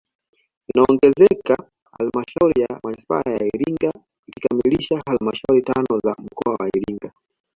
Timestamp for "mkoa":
6.19-6.55